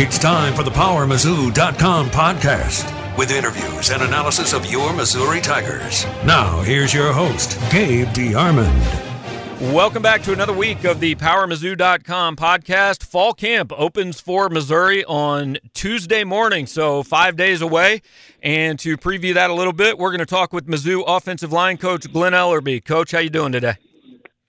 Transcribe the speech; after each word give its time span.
It's 0.00 0.16
time 0.16 0.54
for 0.54 0.62
the 0.62 0.70
PowerMizzou.com 0.70 2.10
podcast 2.10 3.18
with 3.18 3.32
interviews 3.32 3.90
and 3.90 4.00
analysis 4.00 4.52
of 4.52 4.70
your 4.70 4.92
Missouri 4.92 5.40
Tigers. 5.40 6.04
Now, 6.24 6.60
here's 6.60 6.94
your 6.94 7.12
host, 7.12 7.58
Gabe 7.72 8.06
DeArmond. 8.10 9.72
Welcome 9.72 10.00
back 10.00 10.22
to 10.22 10.32
another 10.32 10.52
week 10.52 10.84
of 10.84 11.00
the 11.00 11.16
PowerMizzou.com 11.16 12.36
podcast. 12.36 13.02
Fall 13.02 13.34
camp 13.34 13.72
opens 13.76 14.20
for 14.20 14.48
Missouri 14.48 15.04
on 15.04 15.58
Tuesday 15.74 16.22
morning, 16.22 16.66
so 16.66 17.02
five 17.02 17.34
days 17.34 17.60
away. 17.60 18.00
And 18.40 18.78
to 18.78 18.96
preview 18.96 19.34
that 19.34 19.50
a 19.50 19.54
little 19.54 19.72
bit, 19.72 19.98
we're 19.98 20.10
going 20.10 20.20
to 20.20 20.26
talk 20.26 20.52
with 20.52 20.68
Mizzou 20.68 21.02
offensive 21.08 21.52
line 21.52 21.76
coach 21.76 22.08
Glen 22.12 22.34
Elarbee. 22.34 22.84
Coach, 22.84 23.10
how 23.10 23.18
you 23.18 23.30
doing 23.30 23.50
today? 23.50 23.74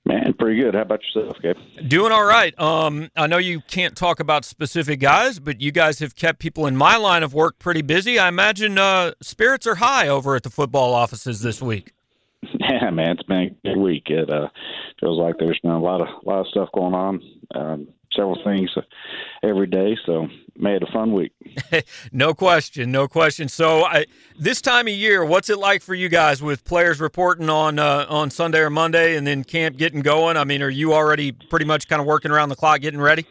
Man, 0.10 0.34
pretty 0.34 0.60
good. 0.60 0.74
How 0.74 0.82
about 0.82 1.02
yourself, 1.04 1.38
Gabe? 1.40 1.56
Doing 1.88 2.12
all 2.12 2.26
right. 2.26 2.60
Um, 2.60 3.12
I 3.16 3.28
know 3.28 3.38
you 3.38 3.62
can't 3.62 3.96
talk 3.96 4.20
about 4.20 4.44
specific 4.44 5.00
guys, 5.00 5.40
but 5.40 5.62
you 5.62 5.72
guys 5.72 6.00
have 6.00 6.16
kept 6.16 6.40
people 6.40 6.66
in 6.66 6.76
my 6.76 6.98
line 6.98 7.22
of 7.22 7.36
work 7.36 7.60
pretty 7.60 7.84
busy. 7.84 8.18
I 8.18 8.28
imagine 8.28 8.80
uh, 8.80 9.12
spirits 9.22 9.68
are 9.68 9.76
high 9.76 10.08
over 10.08 10.36
at 10.36 10.42
the 10.42 10.50
football 10.50 10.96
offices 10.96 11.42
this 11.42 11.62
week. 11.62 11.94
Yeah, 12.60 12.90
man, 12.92 13.12
it's 13.12 13.24
been 13.24 13.38
a 13.38 13.68
good 13.68 13.78
week. 13.78 14.04
It 14.08 14.30
uh, 14.30 14.48
feels 15.00 15.20
like 15.20 15.36
there's 15.40 15.60
been 15.60 15.72
a 15.72 15.82
lot 15.82 16.02
of 16.02 16.08
a 16.08 16.30
lot 16.30 16.40
of 16.42 16.48
stuff 16.48 16.70
going 16.72 16.94
on. 16.94 17.22
Um, 17.54 17.88
several 18.20 18.38
things 18.44 18.70
every 19.44 19.68
day, 19.68 19.98
so 20.06 20.28
made 20.58 20.84
a 20.84 20.92
fun 20.92 21.14
week. 21.14 21.32
no 22.12 22.34
question, 22.34 22.92
no 22.92 23.08
question. 23.08 23.48
So 23.48 23.86
I, 23.86 24.06
this 24.38 24.62
time 24.62 24.88
of 24.88 24.94
year, 24.94 25.24
what's 25.24 25.50
it 25.50 25.58
like 25.58 25.82
for 25.82 25.94
you 25.94 26.10
guys 26.10 26.44
with 26.44 26.66
players 26.66 27.00
reporting 27.00 27.50
on 27.50 27.80
uh, 27.80 28.06
on 28.10 28.30
Sunday 28.30 28.60
or 28.60 28.70
Monday, 28.70 29.16
and 29.16 29.26
then 29.26 29.44
camp 29.44 29.78
getting 29.78 30.02
going? 30.02 30.38
I 30.38 30.44
mean, 30.44 30.62
are 30.62 30.70
you 30.70 30.94
already 30.94 31.32
pretty 31.32 31.66
much 31.66 31.88
kind 31.88 32.02
of 32.02 32.06
working 32.06 32.32
around 32.32 32.50
the 32.50 32.56
clock, 32.56 32.82
getting 32.82 33.02
ready? 33.02 33.26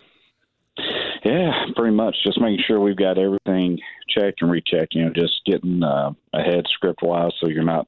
Yeah, 1.24 1.52
pretty 1.76 1.94
much. 1.94 2.16
Just 2.24 2.40
making 2.40 2.64
sure 2.66 2.80
we've 2.80 2.96
got 2.96 3.18
everything 3.18 3.78
checked 4.08 4.40
and 4.40 4.50
rechecked. 4.50 4.94
You 4.94 5.04
know, 5.04 5.12
just 5.12 5.40
getting 5.44 5.82
uh, 5.82 6.12
ahead 6.32 6.64
script 6.72 7.02
wise, 7.02 7.32
so 7.40 7.48
you're 7.48 7.64
not 7.64 7.86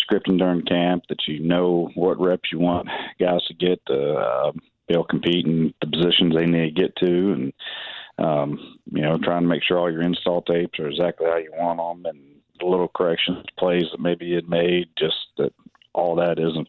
scripting 0.00 0.38
during 0.38 0.62
camp. 0.62 1.02
That 1.08 1.18
you 1.26 1.40
know 1.40 1.90
what 1.94 2.20
reps 2.20 2.50
you 2.50 2.58
want 2.58 2.88
guys 3.18 3.44
to 3.48 3.54
get 3.54 3.80
uh, 3.90 4.52
able 4.92 5.04
compete 5.04 5.46
in 5.46 5.74
the 5.80 5.86
positions 5.86 6.34
they 6.34 6.46
need 6.46 6.74
to 6.74 6.80
get 6.82 6.96
to, 6.96 7.32
and 7.32 7.52
um, 8.18 8.78
you 8.92 9.02
know, 9.02 9.18
trying 9.18 9.42
to 9.42 9.48
make 9.48 9.62
sure 9.62 9.78
all 9.78 9.90
your 9.90 10.02
install 10.02 10.42
tapes 10.42 10.78
are 10.78 10.88
exactly 10.88 11.26
how 11.26 11.36
you 11.36 11.52
want 11.56 11.78
them, 11.78 12.12
and 12.12 12.20
the 12.58 12.66
little 12.66 12.88
corrections, 12.88 13.44
plays 13.58 13.84
that 13.92 14.00
maybe 14.00 14.26
you 14.26 14.42
made, 14.46 14.88
just 14.98 15.16
that 15.38 15.52
all 15.94 16.14
that 16.16 16.38
isn't 16.38 16.68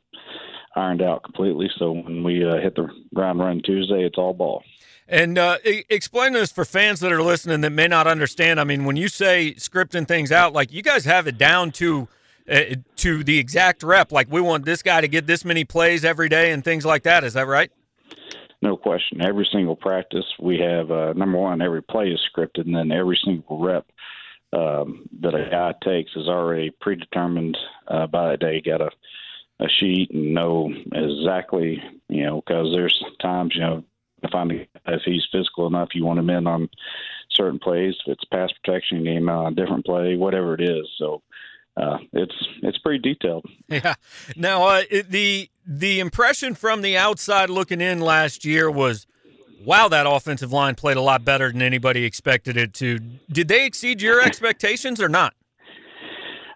ironed 0.75 1.01
out 1.01 1.23
completely. 1.23 1.69
So 1.77 1.91
when 1.91 2.23
we 2.23 2.45
uh, 2.45 2.57
hit 2.61 2.75
the 2.75 2.89
ground 3.13 3.39
run 3.39 3.61
Tuesday, 3.61 4.05
it's 4.05 4.17
all 4.17 4.33
ball. 4.33 4.63
And 5.07 5.37
uh, 5.37 5.57
explain 5.89 6.33
this 6.33 6.51
for 6.51 6.63
fans 6.63 7.01
that 7.01 7.11
are 7.11 7.21
listening 7.21 7.61
that 7.61 7.71
may 7.71 7.87
not 7.87 8.07
understand. 8.07 8.59
I 8.59 8.63
mean, 8.63 8.85
when 8.85 8.95
you 8.95 9.09
say 9.09 9.53
scripting 9.57 10.07
things 10.07 10.31
out, 10.31 10.53
like 10.53 10.71
you 10.71 10.81
guys 10.81 11.03
have 11.03 11.27
it 11.27 11.37
down 11.37 11.71
to 11.73 12.07
uh, 12.49 12.75
to 12.95 13.23
the 13.23 13.37
exact 13.37 13.83
rep. 13.83 14.11
Like 14.11 14.31
we 14.31 14.39
want 14.39 14.63
this 14.63 14.81
guy 14.81 15.01
to 15.01 15.07
get 15.07 15.27
this 15.27 15.43
many 15.43 15.65
plays 15.65 16.05
every 16.05 16.29
day 16.29 16.51
and 16.51 16.63
things 16.63 16.85
like 16.85 17.03
that. 17.03 17.23
Is 17.25 17.33
that 17.33 17.47
right? 17.47 17.71
No 18.61 18.77
question. 18.77 19.25
Every 19.25 19.47
single 19.51 19.75
practice, 19.75 20.25
we 20.39 20.59
have 20.59 20.91
uh, 20.91 21.13
number 21.13 21.37
one, 21.37 21.61
every 21.61 21.81
play 21.81 22.09
is 22.09 22.19
scripted, 22.31 22.65
and 22.65 22.75
then 22.75 22.91
every 22.91 23.19
single 23.23 23.59
rep 23.59 23.87
um, 24.53 25.07
that 25.21 25.33
a 25.33 25.49
guy 25.49 25.73
takes 25.83 26.11
is 26.15 26.27
already 26.27 26.69
predetermined 26.81 27.57
uh, 27.87 28.07
by 28.07 28.29
that 28.29 28.39
day. 28.39 28.55
You 28.55 28.71
got 28.71 28.81
a 28.81 28.91
a 29.61 29.69
sheet 29.79 30.09
and 30.11 30.33
know 30.33 30.73
exactly, 30.91 31.81
you 32.09 32.25
know, 32.25 32.41
because 32.41 32.71
there's 32.73 33.03
times, 33.21 33.53
you 33.55 33.61
know, 33.61 33.83
if 34.23 34.33
I'm 34.33 34.51
if 34.51 35.01
he's 35.05 35.25
physical 35.31 35.67
enough, 35.67 35.89
you 35.93 36.03
want 36.03 36.19
him 36.19 36.29
in 36.29 36.47
on 36.47 36.69
certain 37.31 37.59
plays. 37.59 37.95
If 38.05 38.13
it's 38.13 38.25
pass 38.25 38.51
protection 38.63 39.03
game 39.03 39.29
on 39.29 39.53
a 39.53 39.55
different 39.55 39.85
play, 39.85 40.15
whatever 40.15 40.53
it 40.53 40.61
is. 40.61 40.87
So 40.97 41.21
uh, 41.77 41.97
it's 42.13 42.35
it's 42.63 42.77
pretty 42.79 42.99
detailed. 42.99 43.45
Yeah. 43.67 43.95
Now 44.35 44.65
uh, 44.65 44.83
the 45.07 45.49
the 45.65 45.99
impression 45.99 46.55
from 46.55 46.81
the 46.81 46.97
outside 46.97 47.49
looking 47.49 47.79
in 47.79 48.01
last 48.01 48.43
year 48.43 48.69
was, 48.69 49.07
wow, 49.63 49.87
that 49.87 50.05
offensive 50.05 50.51
line 50.51 50.75
played 50.75 50.97
a 50.97 51.01
lot 51.01 51.23
better 51.23 51.51
than 51.51 51.61
anybody 51.61 52.03
expected 52.03 52.57
it 52.57 52.73
to. 52.75 52.99
Did 53.31 53.47
they 53.47 53.65
exceed 53.65 54.01
your 54.01 54.21
expectations 54.21 54.99
or 54.99 55.07
not? 55.07 55.33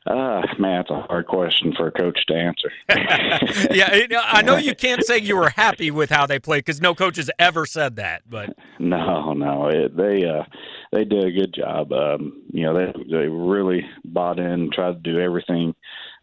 Uh, 0.06 0.42
man, 0.60 0.82
it's 0.82 0.92
a 0.92 1.02
hard 1.02 1.26
question 1.26 1.74
for 1.76 1.88
a 1.88 1.92
coach 1.92 2.20
to 2.28 2.36
answer. 2.36 2.72
yeah, 3.74 4.06
I 4.24 4.44
know 4.44 4.58
you 4.58 4.76
can't 4.76 5.04
say 5.04 5.18
you 5.18 5.36
were 5.36 5.50
happy 5.50 5.90
with 5.90 6.12
how 6.12 6.28
they 6.28 6.38
played 6.38 6.60
because 6.60 6.80
no 6.80 6.94
coach 6.94 7.18
has 7.18 7.32
ever 7.40 7.66
said 7.66 7.96
that. 7.96 8.22
But 8.30 8.56
no, 8.80 9.34
no, 9.34 9.68
it, 9.68 9.98
they 9.98 10.24
uh, 10.26 10.44
they 10.92 11.06
did 11.06 11.24
a 11.24 11.32
good 11.32 11.54
job. 11.54 11.92
Um, 11.92 12.44
you 12.52 12.64
know, 12.64 12.74
they 12.74 12.94
they 13.10 13.28
really 13.28 13.84
bought 14.04 14.40
in, 14.40 14.70
tried 14.72 15.04
to 15.04 15.12
do 15.12 15.20
everything 15.20 15.74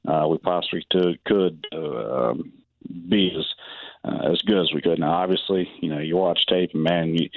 uh, 0.06 0.26
we 0.28 0.38
possibly 0.38 0.84
to, 0.90 1.14
could 1.26 1.64
to 1.72 2.30
um, 2.30 2.52
be 3.08 3.32
as 3.36 3.46
uh, 4.04 4.30
as 4.32 4.42
good 4.42 4.60
as 4.60 4.72
we 4.74 4.80
could. 4.80 4.98
Now, 4.98 5.12
obviously, 5.12 5.68
you 5.80 5.88
know, 5.88 5.98
you 5.98 6.16
watch 6.16 6.46
tape, 6.46 6.70
and 6.74 6.82
man, 6.82 7.16
you, 7.16 7.28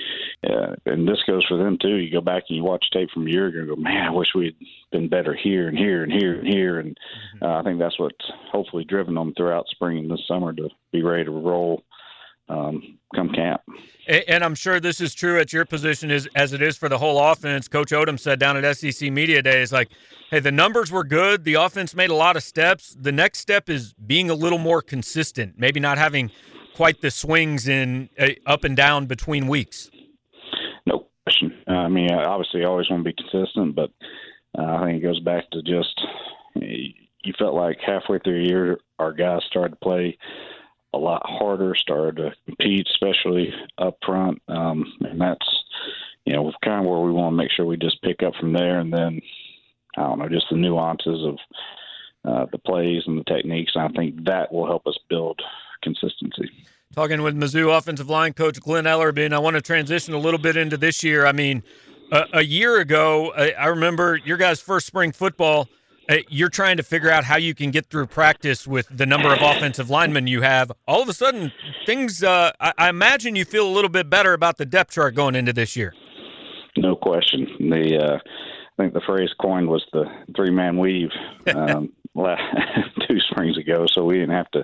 uh, 0.50 0.76
and 0.86 1.08
this 1.08 1.22
goes 1.28 1.46
for 1.46 1.58
them 1.58 1.78
too. 1.80 1.96
You 1.96 2.12
go 2.12 2.22
back 2.22 2.44
and 2.50 2.58
you 2.58 2.64
watch 2.64 2.86
tape 2.92 3.10
from 3.12 3.28
a 3.28 3.30
year 3.30 3.48
ago, 3.48 3.60
and 3.60 3.68
go, 3.68 3.76
man, 3.76 4.08
I 4.08 4.12
wish 4.12 4.30
we'd 4.34 4.56
been 4.92 5.08
better 5.08 5.36
here 5.36 5.68
and 5.68 5.78
here 5.78 6.04
and 6.04 6.12
here 6.12 6.40
and 6.40 6.48
here. 6.48 6.80
And 6.80 6.98
mm-hmm. 7.36 7.46
uh, 7.46 7.60
I 7.60 7.64
think 7.64 7.80
that's 7.80 8.00
what's 8.00 8.32
hopefully 8.52 8.84
driven 8.84 9.14
them 9.14 9.34
throughout 9.36 9.68
spring 9.68 10.00
and 10.00 10.12
this 10.12 10.26
summer 10.28 10.54
to 10.54 10.70
be 10.92 11.04
ready 11.04 11.26
to 11.26 11.32
roll 11.32 11.84
um, 12.50 12.98
come 13.16 13.30
camp. 13.30 13.62
And 14.08 14.44
I'm 14.44 14.54
sure 14.54 14.80
this 14.80 15.02
is 15.02 15.16
true 15.16 15.40
at 15.40 15.52
your 15.52 15.66
position 15.66 16.12
as, 16.12 16.28
as 16.36 16.54
it 16.54 16.62
is 16.62 16.78
for 16.78 16.90
the 16.90 16.98
whole 16.98 17.20
offense. 17.20 17.68
Coach 17.68 17.90
Odom 17.90 18.20
said 18.20 18.40
down 18.40 18.64
at 18.64 18.78
SEC 18.78 19.12
Media 19.12 19.42
Day, 19.42 19.62
is 19.62 19.72
like, 19.72 19.90
hey, 20.30 20.40
the 20.40 20.52
numbers 20.52 20.92
were 20.92 21.04
good. 21.04 21.44
The 21.44 21.56
offense 21.56 21.96
made 21.96 22.12
a 22.12 22.16
lot 22.16 22.36
of 22.36 22.44
steps. 22.44 22.96
The 23.00 23.12
next 23.12 23.40
step 23.40 23.68
is 23.68 23.94
being 23.94 24.30
a 24.30 24.36
little 24.36 24.60
more 24.60 24.84
consistent, 24.84 25.56
maybe 25.58 25.80
not 25.80 25.98
having 25.98 26.30
quite 26.76 27.02
the 27.02 27.12
swings 27.12 27.68
in 27.68 28.10
uh, 28.20 28.30
up 28.46 28.64
and 28.64 28.76
down 28.76 29.06
between 29.06 29.48
weeks. 29.48 29.90
No 30.86 31.08
question. 31.24 31.54
Uh, 31.68 31.72
I 31.72 31.88
mean, 31.88 32.12
obviously, 32.12 32.62
you 32.62 32.68
always 32.68 32.90
want 32.90 33.04
to 33.04 33.12
be 33.12 33.24
consistent, 33.24 33.76
but 33.76 33.92
uh, 34.58 34.76
I 34.76 34.86
think 34.86 35.02
it 35.02 35.06
goes 35.06 35.20
back 35.22 35.50
to 35.52 35.62
just 35.62 36.02
you 36.56 37.34
felt 37.40 37.56
like 37.56 37.80
halfway 37.80 38.20
through 38.20 38.44
the 38.44 38.48
year, 38.48 38.80
our 39.00 39.14
guys 39.14 39.42
started 39.50 39.72
to 39.72 39.76
play– 39.78 40.18
a 40.96 40.98
lot 40.98 41.22
harder, 41.26 41.76
started 41.76 42.16
to 42.16 42.32
compete, 42.46 42.88
especially 42.90 43.54
up 43.78 43.98
front. 44.04 44.42
Um, 44.48 44.94
and 45.02 45.20
that's, 45.20 45.46
you 46.26 46.34
know, 46.34 46.52
kind 46.64 46.80
of 46.80 46.90
where 46.90 47.02
we 47.02 47.12
want 47.12 47.34
to 47.34 47.38
make 47.38 47.52
sure 47.52 47.66
we 47.66 47.78
just 47.78 48.02
pick 48.02 48.24
up 48.24 48.34
from 48.40 48.54
there. 48.54 48.80
And 48.80 48.92
then, 48.92 49.20
I 49.98 50.02
don't 50.02 50.20
know, 50.20 50.30
just 50.30 50.46
the 50.50 50.56
nuances 50.56 51.26
of 51.26 51.38
uh, 52.24 52.46
the 52.52 52.58
plays 52.58 53.04
and 53.06 53.20
the 53.20 53.26
techniques. 53.26 53.74
And 53.76 53.84
I 53.84 53.88
think 53.90 54.24
that 54.26 54.52
will 54.52 54.66
help 54.66 54.88
us 54.88 54.98
build 55.10 55.40
consistency. 55.86 56.52
Talking 56.94 57.22
with 57.22 57.36
Mizzou 57.36 57.78
offensive 57.78 58.10
line 58.10 58.34
coach 58.34 58.60
Glen 58.60 58.84
Elarbee, 58.84 59.26
and 59.26 59.34
I 59.34 59.40
want 59.40 59.56
to 59.56 59.62
transition 59.62 60.14
a 60.14 60.20
little 60.20 60.40
bit 60.40 60.58
into 60.58 60.76
this 60.76 61.02
year. 61.02 61.26
I 61.26 61.32
mean, 61.32 61.64
a, 62.12 62.26
a 62.34 62.42
year 62.42 62.80
ago, 62.80 63.32
I, 63.38 63.52
I 63.52 63.68
remember 63.68 64.18
your 64.18 64.38
guys' 64.38 64.60
first 64.60 64.88
spring 64.88 65.14
football– 65.14 65.70
uh, 66.08 66.18
you're 66.30 66.50
trying 66.50 66.78
to 66.78 66.84
figure 66.84 67.10
out 67.10 67.24
how 67.24 67.38
you 67.38 67.56
can 67.56 67.72
get 67.72 67.88
through 67.88 68.06
practice 68.06 68.68
with 68.68 68.88
the 68.96 69.06
number 69.06 69.34
of 69.34 69.42
offensive 69.42 69.90
linemen 69.90 70.28
you 70.28 70.42
have. 70.42 70.72
All 70.88 71.02
of 71.02 71.10
a 71.10 71.14
sudden, 71.14 71.52
things. 71.86 72.24
Uh, 72.24 72.52
I, 72.60 72.74
I, 72.78 72.90
imagine 72.90 73.36
you 73.36 73.46
feel 73.46 73.68
a 73.68 73.74
little 73.74 73.90
bit 73.90 74.10
better 74.10 74.34
about 74.34 74.58
the 74.58 74.66
depth 74.66 74.92
chart 74.92 75.16
going 75.16 75.36
into 75.36 75.52
this 75.52 75.76
year. 75.76 75.94
No 76.78 76.96
question. 76.96 77.48
The 77.60 77.98
uh, 77.98 78.18
I 78.18 78.82
think 78.82 78.94
the 78.94 79.02
phrase 79.02 79.30
coined 79.42 79.68
was 79.68 79.84
the 79.94 80.06
three 80.36 80.52
man 80.52 80.78
weave 80.78 81.10
um, 81.56 81.92
two 83.08 83.20
springs 83.32 83.58
ago, 83.58 83.86
so 83.92 84.06
we 84.06 84.16
didn't 84.16 84.36
have 84.36 84.52
to 84.52 84.64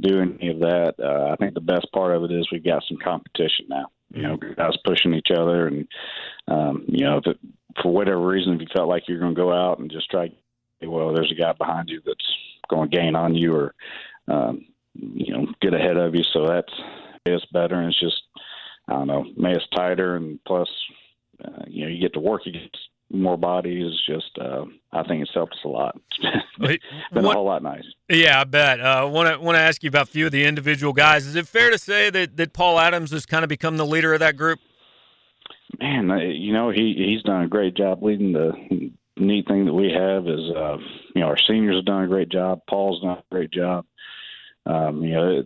do 0.00 0.20
any 0.20 0.50
of 0.50 0.60
that. 0.60 0.94
Uh, 0.98 1.32
I 1.32 1.36
think 1.36 1.54
the 1.54 1.60
best 1.60 1.86
part 1.92 2.14
of 2.14 2.24
it 2.24 2.32
is 2.32 2.48
we've 2.50 2.64
got 2.64 2.82
some 2.88 2.98
competition 3.02 3.66
now. 3.68 3.86
You 4.10 4.22
know, 4.22 4.36
guys 4.36 4.76
pushing 4.84 5.14
each 5.14 5.30
other, 5.36 5.66
and 5.66 5.88
um, 6.46 6.84
you 6.86 7.04
know, 7.04 7.18
if 7.18 7.26
it, 7.26 7.38
for 7.82 7.92
whatever 7.92 8.24
reason, 8.24 8.54
if 8.54 8.60
you 8.60 8.66
felt 8.72 8.88
like 8.88 9.08
you're 9.08 9.18
going 9.18 9.34
to 9.34 9.40
go 9.40 9.52
out 9.52 9.80
and 9.80 9.90
just 9.90 10.08
try 10.08 10.30
well, 10.82 11.12
there's 11.12 11.32
a 11.32 11.40
guy 11.40 11.52
behind 11.52 11.88
you 11.88 12.00
that's 12.04 12.26
going 12.68 12.90
to 12.90 12.96
gain 12.96 13.16
on 13.16 13.34
you 13.34 13.54
or, 13.54 13.74
um, 14.28 14.66
you 14.94 15.32
know, 15.32 15.46
get 15.60 15.74
ahead 15.74 15.96
of 15.96 16.14
you. 16.14 16.22
So 16.32 16.46
that's 16.46 16.72
it's 17.26 17.44
better, 17.46 17.76
and 17.76 17.88
it's 17.88 18.00
just 18.00 18.22
I 18.88 18.92
don't 18.92 19.06
know, 19.06 19.24
made 19.36 19.56
us 19.56 19.66
tighter, 19.74 20.16
and 20.16 20.38
plus, 20.44 20.68
uh, 21.42 21.64
you 21.66 21.84
know, 21.84 21.90
you 21.90 22.00
get 22.00 22.12
to 22.14 22.20
work 22.20 22.46
against 22.46 22.76
more 23.10 23.36
bodies. 23.36 23.92
Just 24.06 24.30
uh, 24.40 24.64
I 24.92 25.02
think 25.04 25.22
it's 25.22 25.34
helped 25.34 25.54
us 25.54 25.64
a 25.64 25.68
lot. 25.68 26.00
It's 26.60 26.82
been 27.12 27.24
what, 27.24 27.32
a 27.32 27.34
whole 27.34 27.46
lot 27.46 27.64
nice. 27.64 27.82
Yeah, 28.08 28.40
I 28.40 28.44
bet. 28.44 28.80
I 28.80 29.02
want 29.04 29.28
to 29.28 29.40
want 29.40 29.56
to 29.56 29.60
ask 29.60 29.82
you 29.82 29.88
about 29.88 30.08
a 30.08 30.10
few 30.10 30.26
of 30.26 30.32
the 30.32 30.44
individual 30.44 30.92
guys. 30.92 31.26
Is 31.26 31.34
it 31.34 31.48
fair 31.48 31.70
to 31.70 31.78
say 31.78 32.10
that 32.10 32.36
that 32.36 32.52
Paul 32.52 32.78
Adams 32.78 33.10
has 33.10 33.26
kind 33.26 33.42
of 33.42 33.48
become 33.48 33.76
the 33.76 33.84
leader 33.84 34.14
of 34.14 34.20
that 34.20 34.36
group? 34.36 34.60
Man, 35.80 36.10
uh, 36.10 36.16
you 36.18 36.52
know 36.52 36.70
he 36.70 36.94
he's 36.96 37.22
done 37.22 37.42
a 37.42 37.48
great 37.48 37.74
job 37.74 38.02
leading 38.02 38.32
the 38.32 38.52
neat 39.16 39.46
thing 39.46 39.64
that 39.64 39.74
we 39.74 39.92
have 39.92 40.26
is, 40.26 40.50
uh, 40.56 40.76
you 41.14 41.20
know, 41.20 41.26
our 41.26 41.38
seniors 41.46 41.76
have 41.76 41.84
done 41.84 42.04
a 42.04 42.08
great 42.08 42.30
job. 42.30 42.60
Paul's 42.68 43.02
done 43.02 43.18
a 43.18 43.22
great 43.30 43.50
job. 43.50 43.84
Um, 44.66 45.02
you 45.02 45.14
know, 45.14 45.44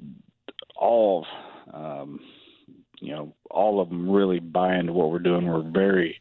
all 0.77 1.27
um, 1.73 2.21
you 3.01 3.13
know, 3.13 3.35
all 3.51 3.81
of 3.81 3.89
them 3.89 4.11
really 4.11 4.41
buy 4.41 4.77
into 4.77 4.93
what 4.93 5.11
we're 5.11 5.19
doing. 5.19 5.47
We're 5.47 5.71
very, 5.71 6.21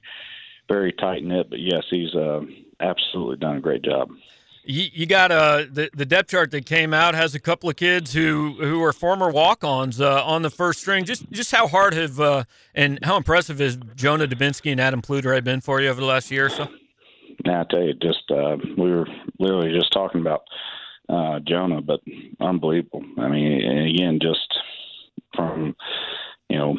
very 0.67 0.93
tight 0.93 1.23
knit. 1.23 1.49
But 1.49 1.59
yes, 1.59 1.83
he's 1.89 2.13
uh, 2.15 2.41
absolutely 2.79 3.37
done 3.37 3.57
a 3.57 3.61
great 3.61 3.83
job. 3.83 4.09
You, 4.69 4.85
you 4.91 5.05
got 5.05 5.31
uh, 5.31 5.63
the 5.71 5.89
the 5.93 6.05
depth 6.05 6.29
chart 6.29 6.51
that 6.51 6.65
came 6.65 6.93
out 6.93 7.15
has 7.15 7.33
a 7.33 7.39
couple 7.39 7.69
of 7.69 7.77
kids 7.77 8.13
who 8.13 8.55
who 8.59 8.83
are 8.83 8.91
former 8.91 9.31
walk-ons 9.31 10.01
uh, 10.01 10.23
on 10.25 10.41
the 10.41 10.49
first 10.49 10.81
string. 10.81 11.05
Just 11.05 11.29
just 11.31 11.55
how 11.55 11.67
hard 11.67 11.93
have 11.93 12.19
uh, 12.19 12.43
and 12.75 12.99
how 13.03 13.15
impressive 13.15 13.59
has 13.59 13.77
Jonah 13.95 14.27
Dubinsky 14.27 14.71
and 14.71 14.81
Adam 14.81 15.01
Ploudre 15.01 15.41
been 15.41 15.61
for 15.61 15.79
you 15.79 15.89
over 15.89 16.01
the 16.01 16.05
last 16.05 16.31
year 16.31 16.47
or 16.47 16.49
so? 16.49 16.67
Now 17.45 17.61
I 17.61 17.63
tell 17.69 17.81
you, 17.81 17.93
just 17.93 18.29
uh, 18.29 18.57
we 18.77 18.91
were 18.91 19.07
literally 19.39 19.71
just 19.71 19.93
talking 19.93 20.19
about 20.19 20.41
uh, 21.07 21.39
Jonah, 21.47 21.81
but 21.81 22.01
unbelievable. 22.41 23.05
I 23.17 23.29
mean, 23.29 23.95
again, 23.95 24.19
just 24.21 24.59
from 25.33 25.77
you 26.49 26.57
know 26.57 26.77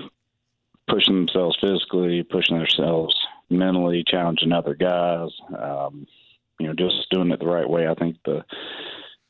pushing 0.89 1.15
themselves 1.15 1.57
physically, 1.59 2.23
pushing 2.23 2.59
themselves 2.59 3.15
mentally, 3.51 4.05
challenging 4.07 4.53
other 4.53 4.75
guys. 4.75 5.31
Um, 5.57 6.07
you 6.59 6.67
know, 6.67 6.75
just 6.75 7.09
doing 7.11 7.31
it 7.31 7.41
the 7.41 7.47
right 7.47 7.69
way. 7.69 7.87
I 7.87 7.95
think 7.95 8.17
the 8.25 8.45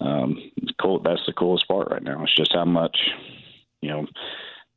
um, 0.01 0.37
cool. 0.81 1.01
That's 1.03 1.25
the 1.27 1.33
coolest 1.33 1.67
part 1.69 1.91
right 1.91 2.03
now. 2.03 2.23
It's 2.23 2.37
just 2.37 2.53
how 2.55 2.65
much, 2.65 2.97
you 3.81 3.91
know, 3.91 4.07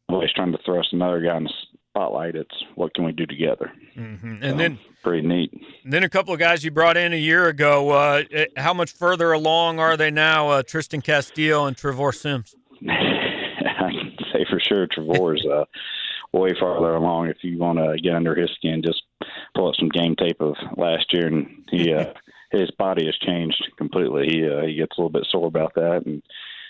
always 0.10 0.32
trying 0.34 0.52
to 0.52 0.58
thrust 0.66 0.94
another 0.94 1.22
guy 1.22 1.38
in 1.38 1.44
the 1.46 1.54
spotlight. 1.90 2.36
It's 2.36 2.56
what 2.76 2.94
can 2.94 3.06
we 3.06 3.12
do 3.12 3.26
together. 3.26 3.72
Mm-hmm. 3.96 4.36
And 4.42 4.52
so, 4.52 4.58
then 4.58 4.80
pretty 5.04 5.28
neat. 5.28 5.54
Then 5.86 6.04
a 6.04 6.10
couple 6.10 6.34
of 6.34 6.40
guys 6.40 6.64
you 6.64 6.72
brought 6.72 6.98
in 6.98 7.14
a 7.14 7.18
year 7.18 7.48
ago. 7.48 7.92
Uh, 7.92 8.24
eh, 8.32 8.46
how 8.58 8.74
much 8.74 8.92
further 8.92 9.32
along 9.32 9.80
are 9.80 9.96
they 9.96 10.12
now? 10.12 10.50
Uh, 10.50 10.64
Tristan 10.64 11.02
Castillo 11.02 11.66
and 11.66 11.78
Trevor 11.78 12.12
Sims. 12.12 12.56
I 12.90 13.92
can 13.92 14.16
say 14.34 14.46
for 14.50 14.60
sure 14.60 14.88
Trevor's 14.88 15.46
uh, 15.46 15.66
way 16.34 16.56
farther 16.60 16.96
along. 16.96 17.28
If 17.28 17.38
you 17.42 17.58
want 17.58 17.78
to 17.78 18.02
get 18.02 18.16
under 18.16 18.36
his 18.36 18.50
skin, 18.56 18.82
just 18.84 19.04
pull 19.56 19.70
up 19.70 19.76
some 19.76 19.90
game 19.90 20.16
tape 20.16 20.42
of 20.42 20.56
last 20.78 21.14
year, 21.14 21.28
and 21.28 21.64
he 21.70 21.94
uh, 21.94 22.14
his 22.52 22.72
body 22.72 23.06
has 23.06 23.18
changed 23.18 23.64
completely. 23.78 24.28
He 24.28 24.48
uh, 24.48 24.66
he 24.66 24.76
gets 24.76 24.98
a 24.98 25.02
little 25.02 25.10
bit 25.10 25.28
sore 25.30 25.48
about 25.48 25.74
that, 25.76 26.04
and 26.06 26.22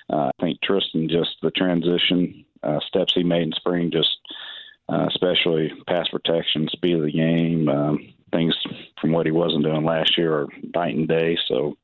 uh, 0.09 0.29
I 0.29 0.31
think 0.41 0.61
Tristan 0.61 1.09
just 1.09 1.37
the 1.41 1.51
transition 1.51 2.45
uh, 2.63 2.79
steps 2.87 3.13
he 3.13 3.23
made 3.23 3.43
in 3.43 3.53
spring, 3.53 3.91
just 3.91 4.17
uh, 4.89 5.07
especially 5.07 5.71
pass 5.87 6.07
protection, 6.09 6.67
speed 6.71 6.97
of 6.97 7.03
the 7.03 7.11
game, 7.11 7.69
um, 7.69 8.13
things 8.31 8.55
from 8.99 9.11
what 9.11 9.25
he 9.25 9.31
wasn't 9.31 9.63
doing 9.63 9.83
last 9.83 10.17
year 10.17 10.33
are 10.33 10.47
night 10.75 10.95
and 10.95 11.07
day. 11.07 11.37
So 11.47 11.77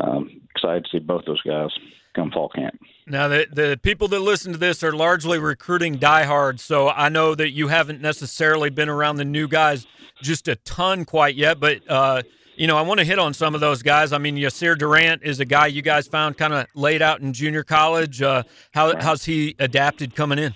um, 0.00 0.40
excited 0.54 0.84
to 0.84 0.90
see 0.90 0.98
both 0.98 1.24
those 1.26 1.42
guys 1.42 1.70
come 2.14 2.30
fall 2.30 2.48
camp. 2.50 2.78
Now, 3.06 3.28
the 3.28 3.46
the 3.50 3.80
people 3.82 4.08
that 4.08 4.20
listen 4.20 4.52
to 4.52 4.58
this 4.58 4.82
are 4.82 4.92
largely 4.92 5.38
recruiting 5.38 5.96
diehards, 5.96 6.62
so 6.62 6.88
I 6.88 7.08
know 7.08 7.34
that 7.34 7.50
you 7.50 7.68
haven't 7.68 8.00
necessarily 8.00 8.70
been 8.70 8.88
around 8.88 9.16
the 9.16 9.24
new 9.24 9.48
guys 9.48 9.86
just 10.22 10.48
a 10.48 10.56
ton 10.56 11.04
quite 11.04 11.34
yet, 11.34 11.60
but. 11.60 11.88
Uh, 11.88 12.22
you 12.56 12.66
know, 12.66 12.76
I 12.76 12.82
want 12.82 13.00
to 13.00 13.06
hit 13.06 13.18
on 13.18 13.32
some 13.32 13.54
of 13.54 13.62
those 13.62 13.82
guys. 13.82 14.12
I 14.12 14.18
mean, 14.18 14.36
Yasir 14.36 14.76
Durant 14.76 15.22
is 15.22 15.40
a 15.40 15.46
guy 15.46 15.68
you 15.68 15.80
guys 15.80 16.06
found 16.06 16.36
kind 16.36 16.52
of 16.52 16.66
laid 16.74 17.00
out 17.00 17.22
in 17.22 17.32
junior 17.32 17.64
college. 17.64 18.20
Uh, 18.20 18.42
how, 18.72 18.92
how's 19.00 19.24
he 19.24 19.54
adapted 19.58 20.14
coming 20.14 20.38
in? 20.38 20.54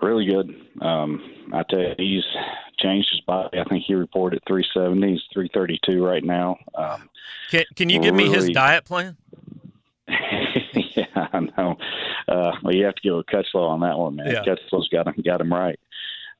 Really 0.00 0.26
good. 0.26 0.54
Um, 0.80 1.20
I 1.52 1.64
tell 1.68 1.80
you, 1.80 1.94
he's 1.98 2.22
changed 2.78 3.08
his 3.10 3.20
body. 3.22 3.58
I 3.58 3.64
think 3.64 3.82
he 3.84 3.94
reported 3.94 4.40
370. 4.46 5.12
He's 5.12 5.22
332 5.32 6.04
right 6.04 6.22
now. 6.22 6.56
Um, 6.76 7.08
can, 7.50 7.64
can 7.74 7.90
you 7.90 7.98
give 7.98 8.14
really, 8.14 8.28
me 8.28 8.34
his 8.34 8.50
diet 8.50 8.84
plan? 8.84 9.16
yeah, 11.14 11.28
I 11.32 11.40
know. 11.40 11.76
Uh, 12.28 12.52
well, 12.62 12.74
you 12.74 12.84
have 12.84 12.94
to 12.94 13.02
give 13.02 13.14
a 13.14 13.24
Cutchlow 13.24 13.68
on 13.68 13.80
that 13.80 13.98
one, 13.98 14.16
man. 14.16 14.28
Yeah. 14.28 14.42
Cutchlow's 14.42 14.88
got 14.88 15.06
him, 15.06 15.14
got 15.24 15.40
him 15.40 15.52
right. 15.52 15.78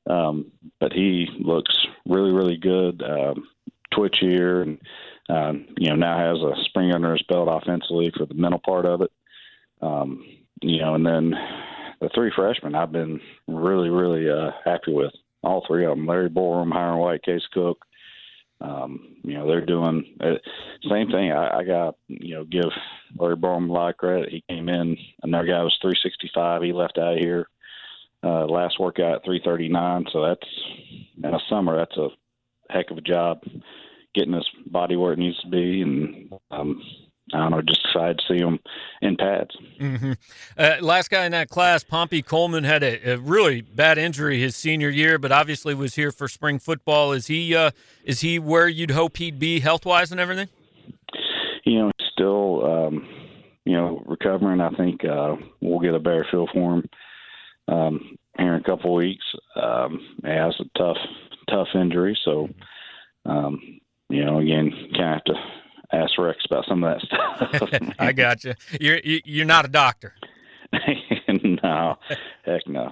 Um, 0.09 0.51
but 0.79 0.93
he 0.93 1.27
looks 1.39 1.75
really, 2.05 2.31
really 2.31 2.57
good. 2.57 3.03
Um, 3.03 3.47
twitchier, 3.93 4.63
and 4.63 4.79
um, 5.29 5.67
you 5.77 5.89
know 5.89 5.95
now 5.95 6.17
has 6.17 6.41
a 6.41 6.63
spring 6.65 6.91
under 6.91 7.11
his 7.13 7.23
belt 7.23 7.49
offensively 7.51 8.11
for 8.15 8.25
the 8.25 8.33
mental 8.33 8.61
part 8.63 8.85
of 8.85 9.01
it. 9.01 9.11
Um, 9.81 10.25
you 10.61 10.79
know, 10.81 10.95
and 10.95 11.05
then 11.05 11.33
the 12.01 12.09
three 12.13 12.31
freshmen 12.35 12.75
I've 12.75 12.91
been 12.91 13.19
really, 13.47 13.89
really 13.89 14.29
uh, 14.29 14.51
happy 14.63 14.93
with 14.93 15.13
all 15.43 15.63
three 15.67 15.85
of 15.85 15.91
them: 15.91 16.07
Larry 16.07 16.29
Borom, 16.29 16.71
Hyrin 16.71 16.99
White, 16.99 17.23
Case 17.23 17.45
Cook. 17.53 17.79
Um, 18.59 19.17
you 19.23 19.35
know, 19.35 19.47
they're 19.47 19.65
doing 19.65 20.15
uh, 20.19 20.35
same 20.89 21.09
thing. 21.09 21.31
I, 21.31 21.59
I 21.59 21.63
got 21.63 21.95
you 22.07 22.35
know 22.35 22.45
give 22.45 22.71
Larry 23.17 23.35
Borom 23.35 23.69
a 23.69 23.73
lot 23.73 23.89
of 23.89 23.97
credit. 23.97 24.29
He 24.29 24.43
came 24.49 24.69
in. 24.69 24.97
Another 25.23 25.47
guy 25.47 25.61
was 25.63 25.77
365. 25.81 26.63
He 26.63 26.73
left 26.73 26.97
out 26.97 27.17
here 27.17 27.47
uh, 28.23 28.45
last 28.45 28.79
workout 28.79 29.23
339. 29.25 30.05
So 30.11 30.25
that's 30.25 30.47
in 31.23 31.33
a 31.33 31.39
summer. 31.49 31.77
That's 31.77 31.97
a 31.97 32.09
heck 32.69 32.91
of 32.91 32.97
a 32.97 33.01
job 33.01 33.43
getting 34.15 34.33
his 34.33 34.49
body 34.65 34.95
where 34.95 35.13
it 35.13 35.19
needs 35.19 35.39
to 35.41 35.47
be, 35.47 35.81
and 35.81 36.33
um, 36.49 36.81
I 37.33 37.37
don't 37.37 37.51
know, 37.51 37.61
just 37.61 37.76
to 37.97 38.23
see 38.27 38.37
him 38.37 38.59
in 39.01 39.15
pads. 39.17 39.55
Mm-hmm. 39.79 40.13
Uh, 40.57 40.75
last 40.81 41.09
guy 41.09 41.25
in 41.25 41.31
that 41.31 41.49
class, 41.49 41.83
Pompey 41.83 42.21
Coleman, 42.21 42.63
had 42.63 42.83
a, 42.83 43.11
a, 43.11 43.17
really 43.17 43.61
bad 43.61 43.97
injury 43.97 44.39
his 44.39 44.55
senior 44.55 44.89
year, 44.89 45.17
but 45.17 45.31
obviously 45.31 45.73
was 45.73 45.95
here 45.95 46.11
for 46.11 46.27
spring 46.27 46.59
football. 46.59 47.11
Is 47.11 47.27
he 47.27 47.55
uh, 47.55 47.71
is 48.03 48.21
he 48.21 48.39
where 48.39 48.67
you'd 48.67 48.91
hope 48.91 49.17
he'd 49.17 49.39
be 49.39 49.59
health 49.59 49.85
wise 49.85 50.11
and 50.11 50.19
everything? 50.19 50.49
You 51.65 51.79
know, 51.79 51.91
still 52.13 52.65
um, 52.65 53.07
you 53.65 53.73
know 53.73 54.03
recovering. 54.05 54.61
I 54.61 54.69
think 54.71 55.03
uh, 55.05 55.35
we'll 55.61 55.79
get 55.79 55.95
a 55.95 55.99
better 55.99 56.25
feel 56.31 56.47
for 56.53 56.75
him 56.75 56.89
um, 57.67 58.17
here 58.37 58.55
in 58.55 58.61
a 58.61 58.63
couple 58.63 58.93
weeks. 58.95 59.25
Um, 59.55 59.99
he 60.23 60.29
has 60.29 60.55
a 60.59 60.77
tough 60.77 60.97
tough 61.49 61.67
injury, 61.75 62.17
so. 62.23 62.49
Um, 63.25 63.81
you 64.09 64.23
know, 64.23 64.39
again, 64.39 64.71
kind 64.95 65.03
of 65.03 65.15
have 65.15 65.23
to 65.25 65.33
Rex 66.17 66.43
about 66.49 66.65
some 66.67 66.83
of 66.83 66.99
that 66.99 67.59
stuff. 67.59 67.93
I 67.99 68.11
got 68.11 68.43
you. 68.43 68.53
You're 68.79 68.99
you're 69.03 69.45
not 69.45 69.65
a 69.65 69.69
doctor. 69.69 70.13
no, 71.63 71.97
heck 72.43 72.67
no. 72.67 72.91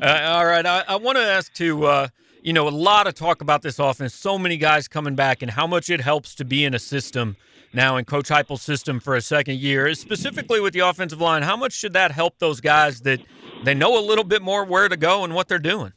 Uh, 0.00 0.20
all 0.24 0.46
right, 0.46 0.66
I, 0.66 0.84
I 0.88 0.96
want 0.96 1.18
to 1.18 1.24
ask 1.24 1.52
too. 1.52 1.84
Uh, 1.84 2.08
you 2.42 2.52
know, 2.52 2.66
a 2.66 2.70
lot 2.70 3.06
of 3.06 3.14
talk 3.14 3.40
about 3.40 3.62
this 3.62 3.78
offense. 3.78 4.14
So 4.14 4.38
many 4.38 4.56
guys 4.56 4.88
coming 4.88 5.14
back, 5.14 5.42
and 5.42 5.50
how 5.50 5.66
much 5.66 5.90
it 5.90 6.00
helps 6.00 6.34
to 6.36 6.44
be 6.44 6.64
in 6.64 6.74
a 6.74 6.78
system 6.78 7.36
now 7.72 7.96
in 7.96 8.04
Coach 8.04 8.28
Heupel's 8.28 8.62
system 8.62 9.00
for 9.00 9.14
a 9.14 9.20
second 9.20 9.58
year, 9.58 9.94
specifically 9.94 10.60
with 10.60 10.74
the 10.74 10.80
offensive 10.80 11.20
line. 11.20 11.42
How 11.42 11.56
much 11.56 11.72
should 11.72 11.92
that 11.94 12.12
help 12.12 12.38
those 12.38 12.60
guys 12.60 13.02
that 13.02 13.20
they 13.64 13.74
know 13.74 13.98
a 13.98 14.04
little 14.04 14.24
bit 14.24 14.42
more 14.42 14.64
where 14.64 14.88
to 14.88 14.96
go 14.96 15.24
and 15.24 15.34
what 15.34 15.48
they're 15.48 15.58
doing? 15.58 15.92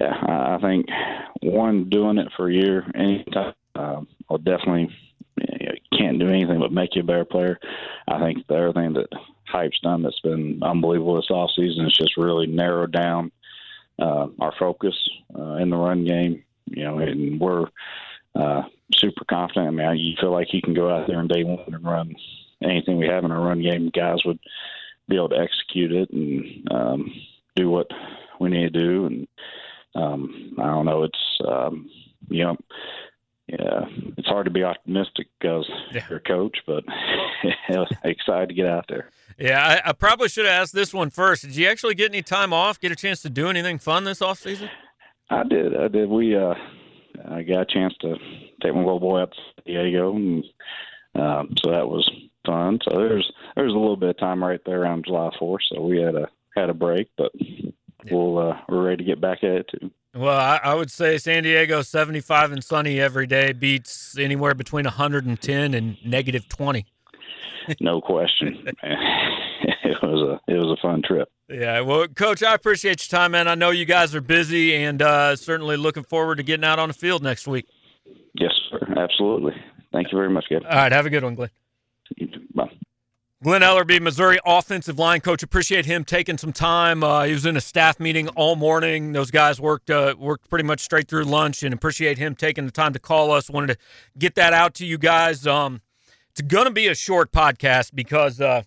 Yeah, 0.00 0.14
I 0.28 0.58
think 0.60 0.86
one 1.42 1.88
doing 1.90 2.18
it 2.18 2.28
for 2.36 2.48
a 2.48 2.52
year 2.52 2.86
anytime 2.94 3.54
uh, 3.74 4.00
will 4.28 4.38
definitely 4.38 4.88
can't 6.12 6.20
do 6.20 6.28
anything 6.28 6.58
but 6.58 6.72
make 6.72 6.94
you 6.94 7.02
a 7.02 7.04
better 7.04 7.24
player. 7.24 7.58
I 8.08 8.18
think 8.20 8.46
the 8.46 8.56
other 8.56 8.72
thing 8.72 8.92
that 8.94 9.08
Hype's 9.46 9.80
done 9.80 10.02
that's 10.02 10.20
been 10.20 10.60
unbelievable 10.62 11.16
this 11.16 11.30
off 11.30 11.50
season 11.56 11.86
is 11.86 11.96
just 11.96 12.16
really 12.16 12.46
narrowed 12.46 12.92
down 12.92 13.32
uh, 13.98 14.28
our 14.40 14.52
focus 14.58 14.94
uh, 15.38 15.54
in 15.54 15.70
the 15.70 15.76
run 15.76 16.04
game. 16.04 16.44
You 16.66 16.84
know, 16.84 16.98
and 16.98 17.40
we're 17.40 17.66
uh, 18.34 18.62
super 18.94 19.24
confident. 19.28 19.68
I 19.68 19.70
mean, 19.70 19.98
you 19.98 20.14
feel 20.20 20.32
like 20.32 20.52
you 20.52 20.62
can 20.62 20.74
go 20.74 20.88
out 20.88 21.06
there 21.06 21.20
in 21.20 21.28
day 21.28 21.44
one 21.44 21.64
and 21.66 21.84
run 21.84 22.14
anything 22.62 22.98
we 22.98 23.08
have 23.08 23.24
in 23.24 23.32
our 23.32 23.40
run 23.40 23.60
game. 23.62 23.90
Guys 23.94 24.24
would 24.24 24.38
be 25.08 25.16
able 25.16 25.30
to 25.30 25.38
execute 25.38 25.92
it 25.92 26.10
and 26.10 26.68
um, 26.70 27.12
do 27.56 27.68
what 27.68 27.88
we 28.40 28.48
need 28.48 28.72
to 28.72 28.80
do. 28.80 29.06
And 29.06 29.28
um, 29.94 30.54
I 30.58 30.66
don't 30.66 30.86
know. 30.86 31.02
It's 31.02 31.40
um, 31.46 31.90
you 32.28 32.44
know, 32.44 32.56
hard 34.32 34.46
to 34.46 34.50
be 34.50 34.64
optimistic 34.64 35.28
because 35.40 35.68
yeah. 35.92 36.04
you're 36.08 36.18
a 36.18 36.22
coach, 36.22 36.56
but 36.66 36.84
excited 38.04 38.48
to 38.48 38.54
get 38.54 38.66
out 38.66 38.86
there. 38.88 39.10
Yeah, 39.38 39.80
I, 39.84 39.90
I, 39.90 39.92
probably 39.92 40.28
should 40.28 40.46
have 40.46 40.62
asked 40.62 40.74
this 40.74 40.94
one 40.94 41.10
first. 41.10 41.42
Did 41.42 41.56
you 41.56 41.68
actually 41.68 41.94
get 41.94 42.10
any 42.10 42.22
time 42.22 42.52
off? 42.52 42.80
Get 42.80 42.92
a 42.92 42.96
chance 42.96 43.22
to 43.22 43.30
do 43.30 43.48
anything 43.48 43.78
fun 43.78 44.04
this 44.04 44.22
off 44.22 44.38
season? 44.38 44.70
I 45.30 45.44
did. 45.44 45.76
I 45.76 45.88
did. 45.88 46.08
We 46.08 46.36
uh, 46.36 46.54
I 47.28 47.42
got 47.42 47.62
a 47.62 47.66
chance 47.66 47.94
to 48.00 48.16
take 48.62 48.74
my 48.74 48.80
little 48.80 49.00
boy 49.00 49.20
out 49.20 49.32
to 49.32 49.38
San 49.38 49.84
Diego, 49.84 50.16
and 50.16 50.44
um, 51.14 51.54
so 51.62 51.70
that 51.70 51.88
was 51.88 52.10
fun. 52.46 52.78
So 52.88 52.96
there's 52.96 53.30
there's 53.56 53.72
a 53.72 53.78
little 53.78 53.96
bit 53.96 54.10
of 54.10 54.18
time 54.18 54.42
right 54.42 54.60
there 54.64 54.82
around 54.82 55.04
July 55.06 55.30
4th. 55.40 55.58
So 55.72 55.80
we 55.82 56.00
had 56.00 56.14
a 56.14 56.28
had 56.56 56.70
a 56.70 56.74
break, 56.74 57.08
but 57.16 57.32
we'll 58.10 58.38
uh, 58.38 58.58
we're 58.68 58.84
ready 58.84 59.04
to 59.04 59.10
get 59.10 59.20
back 59.20 59.42
at 59.42 59.50
it 59.50 59.70
too. 59.70 59.90
Well, 60.14 60.38
I, 60.38 60.60
I, 60.62 60.74
would 60.74 60.90
say 60.90 61.16
San 61.16 61.42
Diego 61.42 61.80
75 61.80 62.52
and 62.52 62.62
sunny 62.62 63.00
every 63.00 63.26
day 63.26 63.52
beats 63.52 64.18
anywhere 64.18 64.54
between 64.54 64.84
110 64.84 65.74
and 65.74 65.96
negative 66.04 66.48
20. 66.48 66.84
no 67.80 68.00
question. 68.00 68.66
it 68.82 70.02
was 70.02 70.20
a 70.20 70.52
it 70.52 70.56
was 70.56 70.76
a 70.78 70.82
fun 70.82 71.02
trip. 71.02 71.30
Yeah, 71.48 71.80
well, 71.80 72.06
Coach, 72.08 72.42
I 72.42 72.54
appreciate 72.54 73.10
your 73.10 73.18
time, 73.18 73.32
man. 73.32 73.48
I 73.48 73.54
know 73.54 73.70
you 73.70 73.84
guys 73.84 74.14
are 74.14 74.20
busy, 74.20 74.74
and 74.74 75.00
uh, 75.00 75.36
certainly 75.36 75.76
looking 75.76 76.04
forward 76.04 76.36
to 76.36 76.42
getting 76.42 76.64
out 76.64 76.78
on 76.78 76.88
the 76.88 76.94
field 76.94 77.22
next 77.22 77.46
week. 77.46 77.66
Yes, 78.34 78.52
sir. 78.70 78.80
Absolutely. 78.96 79.52
Thank 79.92 80.12
you 80.12 80.18
very 80.18 80.30
much, 80.30 80.46
Gabe. 80.48 80.62
All 80.64 80.76
right, 80.76 80.92
have 80.92 81.06
a 81.06 81.10
good 81.10 81.24
one, 81.24 81.34
Glenn. 81.34 81.50
Bye. 82.54 82.70
Glen 83.42 83.62
Elarbee, 83.62 84.00
Missouri 84.00 84.38
offensive 84.46 85.00
line 85.00 85.20
coach. 85.20 85.42
Appreciate 85.42 85.84
him 85.84 86.04
taking 86.04 86.38
some 86.38 86.52
time. 86.52 87.02
Uh, 87.02 87.24
he 87.24 87.32
was 87.32 87.44
in 87.44 87.56
a 87.56 87.60
staff 87.60 87.98
meeting 87.98 88.28
all 88.28 88.54
morning. 88.54 89.10
Those 89.10 89.32
guys 89.32 89.60
worked 89.60 89.90
uh, 89.90 90.14
worked 90.16 90.48
pretty 90.48 90.62
much 90.62 90.78
straight 90.78 91.08
through 91.08 91.24
lunch, 91.24 91.64
and 91.64 91.74
appreciate 91.74 92.18
him 92.18 92.36
taking 92.36 92.66
the 92.66 92.70
time 92.70 92.92
to 92.92 93.00
call 93.00 93.32
us. 93.32 93.50
Wanted 93.50 93.74
to 93.74 93.76
get 94.16 94.36
that 94.36 94.52
out 94.52 94.74
to 94.74 94.86
you 94.86 94.96
guys. 94.96 95.44
Um, 95.44 95.80
it's 96.30 96.40
going 96.40 96.66
to 96.66 96.70
be 96.70 96.86
a 96.86 96.94
short 96.94 97.32
podcast 97.32 97.90
because 97.96 98.40
uh, 98.40 98.62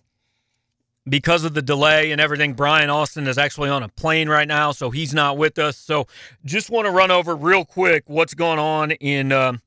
because 1.08 1.44
of 1.44 1.54
the 1.54 1.62
delay 1.62 2.12
and 2.12 2.20
everything. 2.20 2.52
Brian 2.52 2.90
Austin 2.90 3.26
is 3.26 3.38
actually 3.38 3.70
on 3.70 3.82
a 3.82 3.88
plane 3.88 4.28
right 4.28 4.46
now, 4.46 4.72
so 4.72 4.90
he's 4.90 5.14
not 5.14 5.38
with 5.38 5.58
us. 5.58 5.78
So 5.78 6.06
just 6.44 6.68
want 6.68 6.84
to 6.84 6.90
run 6.90 7.10
over 7.10 7.34
real 7.34 7.64
quick 7.64 8.04
what's 8.08 8.34
going 8.34 8.58
on 8.58 8.90
in 8.90 9.32
um, 9.32 9.62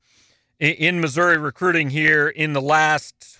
in 0.60 1.00
Missouri 1.00 1.36
recruiting 1.36 1.90
here 1.90 2.28
in 2.28 2.52
the 2.52 2.62
last 2.62 3.38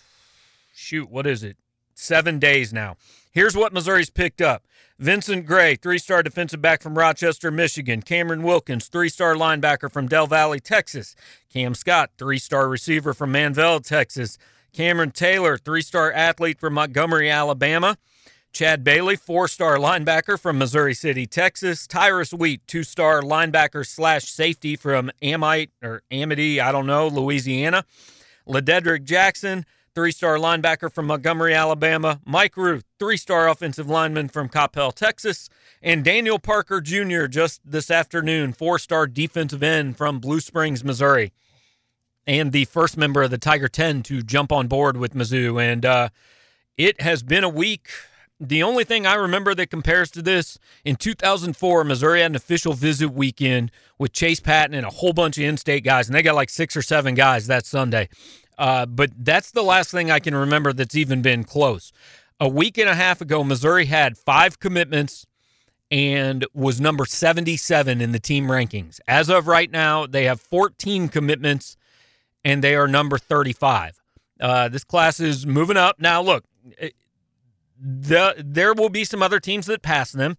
shoot, 0.81 1.09
what 1.09 1.29
is 1.29 1.45
it? 1.45 1.57
Seven 2.00 2.38
days 2.38 2.73
now. 2.73 2.97
Here's 3.30 3.54
what 3.54 3.75
Missouri's 3.75 4.09
picked 4.09 4.40
up. 4.40 4.64
Vincent 4.99 5.45
Gray, 5.45 5.76
three 5.76 5.99
star 5.99 6.23
defensive 6.23 6.62
back 6.62 6.80
from 6.80 6.97
Rochester, 6.97 7.50
Michigan. 7.50 8.00
Cameron 8.00 8.42
Wilkins, 8.42 8.88
three 8.88 9.11
star 9.11 9.35
linebacker 9.35 9.92
from 9.92 10.09
Del 10.09 10.26
Valle, 10.26 10.59
Texas. 10.61 11.14
Cam 11.52 11.75
Scott, 11.75 12.11
three 12.16 12.38
star 12.38 12.71
receiver 12.71 13.12
from 13.12 13.35
Manvel, 13.35 13.85
Texas. 13.85 14.38
Cameron 14.73 15.11
Taylor, 15.11 15.59
three 15.59 15.83
star 15.83 16.11
athlete 16.11 16.59
from 16.59 16.73
Montgomery, 16.73 17.30
Alabama. 17.30 17.99
Chad 18.50 18.83
Bailey, 18.83 19.16
four 19.16 19.47
star 19.47 19.76
linebacker 19.76 20.40
from 20.40 20.57
Missouri 20.57 20.95
City, 20.95 21.26
Texas. 21.26 21.87
Tyrus 21.87 22.33
Wheat, 22.33 22.66
two 22.66 22.83
star 22.83 23.21
linebacker 23.21 23.87
slash 23.87 24.25
safety 24.25 24.75
from 24.75 25.11
Amite 25.23 25.71
or 25.83 26.02
Amity, 26.11 26.62
I 26.62 26.73
don't 26.73 26.87
know, 26.87 27.09
Louisiana. 27.09 27.85
Lededrick 28.49 29.04
Jackson, 29.04 29.66
three 29.95 30.13
star 30.13 30.37
linebacker 30.37 30.93
from 30.93 31.07
Montgomery, 31.07 31.55
Alabama. 31.55 32.21
Mike 32.25 32.57
Ruth, 32.57 32.85
three 32.99 33.17
star 33.17 33.49
offensive 33.49 33.89
lineman 33.89 34.29
from 34.29 34.49
Coppell, 34.49 34.95
Texas. 34.95 35.49
And 35.83 36.05
Daniel 36.05 36.39
Parker 36.39 36.81
Jr., 36.81 37.27
just 37.27 37.61
this 37.65 37.91
afternoon, 37.91 38.53
four 38.53 38.79
star 38.79 39.07
defensive 39.07 39.63
end 39.63 39.97
from 39.97 40.19
Blue 40.19 40.41
Springs, 40.41 40.85
Missouri. 40.85 41.33
And 42.27 42.53
the 42.53 42.67
first 42.67 42.97
member 42.97 43.23
of 43.23 43.31
the 43.31 43.39
Tiger 43.39 43.69
10 43.69 44.03
to 44.05 44.23
jump 44.23 44.53
on 44.53 44.69
board 44.69 44.97
with 44.97 45.15
Mizzou. 45.15 45.61
And 45.61 45.85
uh, 45.85 46.11
it 46.77 47.01
has 47.01 47.23
been 47.23 47.45
a 47.45 47.49
week. 47.49 47.89
The 48.39 48.63
only 48.63 48.85
thing 48.85 49.07
I 49.07 49.15
remember 49.15 49.55
that 49.55 49.69
compares 49.69 50.11
to 50.13 50.23
this 50.23 50.59
in 50.83 50.97
2004, 50.97 51.85
Missouri 51.85 52.21
had 52.21 52.31
an 52.31 52.37
official 52.37 52.73
visit 52.73 53.09
weekend 53.11 53.71
with 53.99 54.15
Chase 54.15 54.41
Patton 54.41 54.75
and 54.75 54.87
a 54.87 54.91
whole 54.91 55.13
bunch 55.13 55.37
of 55.37 55.45
in 55.45 55.59
state 55.59 55.85
guys, 55.85 56.09
and 56.09 56.15
they 56.15 56.23
got 56.23 56.35
like 56.35 56.49
six 56.49 56.75
or 56.75 56.81
seven 56.81 57.15
guys 57.15 57.49
that 57.49 57.67
Sunday. 57.67 58.09
Uh, 58.61 58.85
but 58.85 59.11
that's 59.17 59.52
the 59.52 59.62
last 59.62 59.90
thing 59.90 60.11
I 60.11 60.19
can 60.19 60.35
remember 60.35 60.75
that's 60.75 60.95
even 60.95 61.23
been 61.23 61.45
close. 61.45 61.93
A 62.38 62.47
week 62.49 62.76
and 62.76 62.90
a 62.90 62.95
half 62.95 63.23
ago, 63.23 63.43
Missouri 63.43 63.87
had 63.87 64.19
five 64.19 64.61
commitments 64.61 65.26
and 65.90 66.47
was 66.52 66.79
number 66.79 67.07
77 67.07 68.02
in 68.02 68.12
the 68.12 68.19
team 68.19 68.49
rankings. 68.49 69.00
As 69.09 69.31
of 69.31 69.47
right 69.47 69.71
now, 69.71 70.07
they 70.07 70.25
have 70.25 70.43
14 70.43 71.09
commitments 71.09 71.79
and 72.45 72.62
they 72.62 72.76
are 72.76 72.87
number 72.87 73.17
35. 73.17 73.99
Uh, 74.38 74.69
this 74.69 74.85
class 74.85 75.21
is 75.21 75.47
moving 75.47 75.79
up. 75.79 75.99
Now, 75.99 76.21
look, 76.21 76.45
the, 77.81 78.35
there 78.38 78.75
will 78.75 78.90
be 78.90 79.05
some 79.05 79.23
other 79.23 79.40
teams 79.40 79.64
that 79.67 79.81
pass 79.81 80.12
them. 80.12 80.37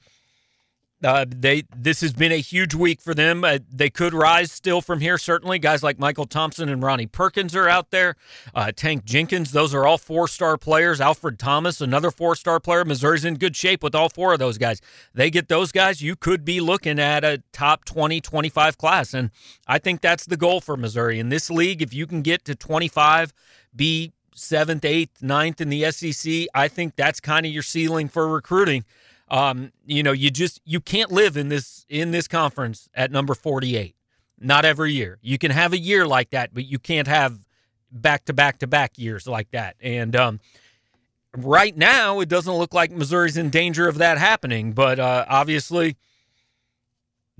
Uh, 1.03 1.25
they 1.27 1.63
this 1.75 2.01
has 2.01 2.13
been 2.13 2.31
a 2.31 2.37
huge 2.37 2.75
week 2.75 3.01
for 3.01 3.13
them. 3.13 3.43
Uh, 3.43 3.59
they 3.71 3.89
could 3.89 4.13
rise 4.13 4.51
still 4.51 4.81
from 4.81 4.99
here. 4.99 5.17
Certainly, 5.17 5.59
guys 5.59 5.81
like 5.81 5.97
Michael 5.97 6.25
Thompson 6.25 6.69
and 6.69 6.83
Ronnie 6.83 7.07
Perkins 7.07 7.55
are 7.55 7.67
out 7.67 7.89
there. 7.91 8.15
Uh, 8.53 8.71
Tank 8.75 9.03
Jenkins, 9.03 9.51
those 9.51 9.73
are 9.73 9.87
all 9.87 9.97
four 9.97 10.27
star 10.27 10.57
players. 10.57 11.01
Alfred 11.01 11.39
Thomas, 11.39 11.81
another 11.81 12.11
four 12.11 12.35
star 12.35 12.59
player. 12.59 12.85
Missouri's 12.85 13.25
in 13.25 13.35
good 13.35 13.55
shape 13.55 13.81
with 13.81 13.95
all 13.95 14.09
four 14.09 14.33
of 14.33 14.39
those 14.39 14.57
guys. 14.57 14.81
They 15.13 15.31
get 15.31 15.47
those 15.47 15.71
guys, 15.71 16.01
you 16.01 16.15
could 16.15 16.45
be 16.45 16.61
looking 16.61 16.99
at 16.99 17.23
a 17.23 17.41
top 17.51 17.85
20, 17.85 18.21
25 18.21 18.77
class, 18.77 19.13
and 19.13 19.31
I 19.67 19.79
think 19.79 20.01
that's 20.01 20.25
the 20.25 20.37
goal 20.37 20.61
for 20.61 20.77
Missouri 20.77 21.19
in 21.19 21.29
this 21.29 21.49
league. 21.49 21.81
If 21.81 21.93
you 21.93 22.05
can 22.05 22.21
get 22.21 22.45
to 22.45 22.55
25, 22.55 23.33
be 23.75 24.13
seventh, 24.35 24.85
eighth, 24.85 25.21
ninth 25.21 25.61
in 25.61 25.69
the 25.69 25.89
SEC, 25.91 26.47
I 26.53 26.67
think 26.67 26.95
that's 26.95 27.19
kind 27.19 27.45
of 27.45 27.51
your 27.51 27.63
ceiling 27.63 28.07
for 28.07 28.27
recruiting. 28.27 28.85
Um, 29.31 29.71
you 29.85 30.03
know, 30.03 30.11
you 30.11 30.29
just 30.29 30.59
you 30.65 30.81
can't 30.81 31.09
live 31.09 31.37
in 31.37 31.47
this 31.47 31.85
in 31.87 32.11
this 32.11 32.27
conference 32.27 32.89
at 32.93 33.11
number 33.11 33.33
48. 33.33 33.95
Not 34.39 34.65
every 34.65 34.91
year. 34.91 35.19
You 35.21 35.37
can 35.37 35.51
have 35.51 35.71
a 35.71 35.77
year 35.77 36.05
like 36.05 36.31
that, 36.31 36.53
but 36.53 36.65
you 36.65 36.79
can't 36.79 37.07
have 37.07 37.39
back 37.91 38.25
to 38.25 38.33
back 38.33 38.59
to 38.59 38.67
back 38.67 38.97
years 38.97 39.27
like 39.27 39.51
that. 39.51 39.77
And 39.81 40.15
um, 40.15 40.39
right 41.37 41.75
now, 41.77 42.19
it 42.19 42.27
doesn't 42.27 42.53
look 42.53 42.73
like 42.73 42.91
Missouri's 42.91 43.37
in 43.37 43.49
danger 43.49 43.87
of 43.87 43.97
that 43.99 44.17
happening. 44.17 44.73
But 44.73 44.99
uh, 44.99 45.25
obviously, 45.29 45.95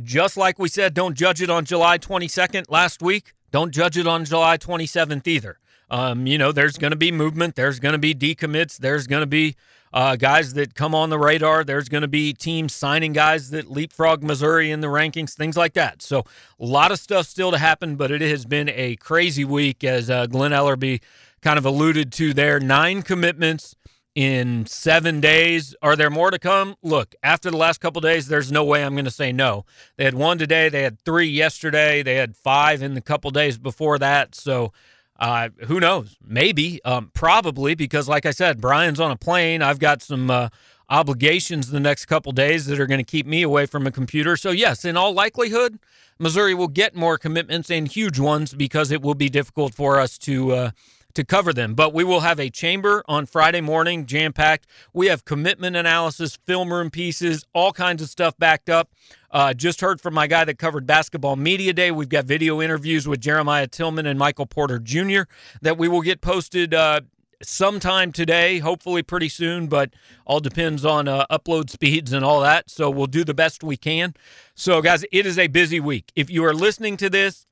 just 0.02 0.38
like 0.38 0.60
we 0.60 0.70
said, 0.70 0.94
don't 0.94 1.16
judge 1.16 1.42
it 1.42 1.50
on 1.50 1.66
July 1.66 1.98
22nd 1.98 2.70
last 2.70 3.02
week. 3.02 3.34
Don't 3.52 3.72
judge 3.72 3.98
it 3.98 4.08
on 4.08 4.24
July 4.24 4.58
27th 4.58 5.28
either. 5.28 5.60
Um, 5.90 6.26
you 6.26 6.38
know, 6.38 6.54
there's 6.54 6.78
going 6.78 6.92
to 6.92 6.98
be 6.98 7.12
movement. 7.12 7.56
There's 7.56 7.80
going 7.80 7.94
to 7.94 8.00
be 8.00 8.16
decommits. 8.16 8.78
There's 8.78 9.08
going 9.08 9.22
to 9.22 9.28
be 9.28 9.56
uh, 9.94 10.16
guys 10.16 10.54
that 10.54 10.76
come 10.76 10.96
on 10.96 11.10
the 11.10 11.20
radar. 11.20 11.64
There's 11.64 11.90
going 11.90 12.02
to 12.02 12.08
be 12.08 12.34
teams 12.34 12.74
signing 12.74 13.14
guys 13.14 13.50
that 13.52 13.70
leapfrog 13.70 14.24
Missouri 14.24 14.72
in 14.72 14.82
the 14.82 14.88
rankings, 14.88 15.34
things 15.34 15.58
like 15.58 15.74
that. 15.74 16.02
So 16.02 16.20
a 16.60 16.66
lot 16.66 16.92
of 16.92 17.00
stuff 17.00 17.28
still 17.28 17.52
to 17.52 17.58
happen, 17.58 17.96
but 17.96 18.12
it 18.12 18.22
has 18.22 18.46
been 18.46 18.70
a 18.70 18.96
crazy 18.98 19.46
week, 19.46 19.84
as 19.84 20.10
uh, 20.10 20.28
Glen 20.28 20.52
Elarbee 20.52 21.02
kind 21.42 21.58
of 21.58 21.66
alluded 21.66 22.12
to 22.14 22.34
there. 22.34 22.60
Nine 22.60 23.02
commitments 23.02 23.76
in 24.16 24.66
seven 24.66 25.22
days. 25.22 25.76
Are 25.82 25.96
there 25.96 26.10
more 26.10 26.32
to 26.32 26.40
come? 26.40 26.76
Look, 26.82 27.16
after 27.24 27.50
the 27.50 27.58
last 27.58 27.80
couple 27.80 28.02
days, 28.02 28.28
there's 28.28 28.52
no 28.52 28.64
way 28.64 28.84
I'm 28.84 28.94
going 28.94 29.06
to 29.06 29.12
say 29.12 29.32
no. 29.32 29.66
They 29.98 30.06
had 30.06 30.14
one 30.14 30.38
today. 30.38 30.70
They 30.70 30.84
had 30.84 31.00
three 31.00 31.28
yesterday. 31.28 32.04
They 32.04 32.16
had 32.16 32.36
five 32.36 32.82
in 32.82 32.94
the 32.94 33.02
couple 33.02 33.32
days 33.32 33.58
before 33.58 33.98
that. 34.00 34.36
So 34.36 34.74
uh, 35.22 35.50
who 35.68 35.80
knows? 35.80 36.18
Maybe, 36.28 36.84
um, 36.84 37.12
probably, 37.14 37.76
because 37.76 38.10
like 38.10 38.26
I 38.26 38.32
said, 38.32 38.60
Brian's 38.60 39.00
on 39.00 39.12
a 39.12 39.16
plane. 39.16 39.62
I've 39.62 39.78
got 39.78 40.02
some 40.02 40.32
uh, 40.32 40.50
obligations 40.90 41.70
the 41.70 41.80
next 41.80 42.08
couple 42.08 42.32
days 42.32 42.66
that 42.66 42.80
are 42.80 42.88
going 42.88 42.98
to 42.98 43.04
keep 43.04 43.28
me 43.28 43.44
away 43.44 43.68
from 43.68 43.86
a 43.86 43.92
computer. 43.92 44.36
So 44.36 44.50
yes, 44.50 44.84
in 44.84 44.98
all 44.98 45.14
likelihood, 45.14 45.78
Missouri 46.18 46.56
will 46.56 46.68
get 46.68 46.96
more 46.96 47.20
commitments 47.20 47.70
and 47.70 47.88
huge 47.88 48.18
ones 48.18 48.56
because 48.56 48.92
it 48.92 49.04
will 49.04 49.14
be 49.14 49.30
difficult 49.30 49.76
for 49.76 50.00
us 50.00 50.18
to 50.20 50.54
uh, 50.54 50.72
to 51.16 51.24
cover 51.24 51.54
them. 51.54 51.74
But 51.74 51.94
we 51.94 52.04
will 52.04 52.22
have 52.22 52.40
a 52.40 52.50
chamber 52.50 53.04
on 53.08 53.26
Friday 53.26 53.62
morning, 53.62 54.06
jam 54.06 54.34
packed. 54.34 54.68
We 54.94 55.08
have 55.08 55.26
commitment 55.26 55.76
analysis, 55.76 56.38
film 56.46 56.72
room 56.72 56.90
pieces, 56.90 57.46
all 57.54 57.72
kinds 57.72 58.02
of 58.02 58.10
stuff 58.10 58.38
backed 58.38 58.70
up. 58.70 58.90
Uh, 59.30 59.54
just 59.54 59.82
heard 59.82 60.02
from 60.02 60.14
my 60.14 60.28
guy 60.28 60.44
that 60.46 60.58
covered 60.58 60.86
basketball 60.86 61.36
media 61.36 61.74
day. 61.74 61.92
We've 61.92 62.10
got 62.10 62.26
video 62.26 62.62
interviews 62.62 63.08
with 63.08 63.22
Jeremiah 63.22 63.68
Tilmon 63.68 64.06
and 64.06 64.20
Michael 64.20 64.46
Porter 64.46 64.80
Jr. 64.80 65.22
that 65.62 65.78
we 65.78 65.88
will 65.88 66.02
get 66.02 66.22
posted 66.22 66.74
uh, 66.74 67.02
sometime 67.44 68.12
today, 68.12 68.60
hopefully 68.60 69.04
pretty 69.04 69.30
soon, 69.30 69.68
but 69.68 69.94
all 70.26 70.40
depends 70.40 70.86
on 70.86 71.08
uh, 71.08 71.26
upload 71.32 71.70
speeds 71.70 72.14
and 72.14 72.24
all 72.24 72.42
that. 72.42 72.70
So 72.70 72.90
we'll 72.90 73.08
do 73.08 73.24
the 73.24 73.34
best 73.34 73.64
we 73.64 73.78
can. 73.78 74.14
So, 74.54 74.82
guys, 74.82 75.06
it 75.12 75.26
is 75.26 75.40
a 75.40 75.48
busy 75.48 75.80
week. 75.80 76.12
If 76.16 76.30
you 76.30 76.44
are 76.46 76.54
listening 76.54 76.98
to 76.98 77.10
this 77.10 77.48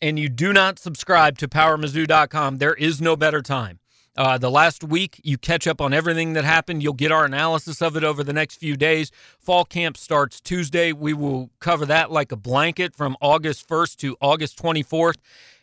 and 0.00 0.18
you 0.18 0.28
do 0.28 0.52
not 0.52 0.78
subscribe 0.78 1.38
to 1.38 1.48
PowerMizzou.com, 1.48 2.58
there 2.58 2.74
is 2.74 3.00
no 3.00 3.16
better 3.16 3.42
time. 3.42 3.80
Uh, 4.16 4.36
the 4.36 4.50
last 4.50 4.82
week, 4.82 5.20
you 5.22 5.38
catch 5.38 5.68
up 5.68 5.80
on 5.80 5.94
everything 5.94 6.32
that 6.32 6.44
happened. 6.44 6.82
You'll 6.82 6.92
get 6.92 7.12
our 7.12 7.24
analysis 7.24 7.80
of 7.80 7.96
it 7.96 8.02
over 8.02 8.24
the 8.24 8.32
next 8.32 8.56
few 8.56 8.76
days. 8.76 9.12
Fall 9.38 9.64
camp 9.64 9.96
starts 9.96 10.40
Tuesday. 10.40 10.92
We 10.92 11.12
will 11.12 11.50
cover 11.60 11.86
that 11.86 12.10
like 12.10 12.32
a 12.32 12.36
blanket 12.36 12.96
from 12.96 13.16
August 13.20 13.68
1st 13.68 13.96
to 13.98 14.16
August 14.20 14.60
24th. 14.60 15.18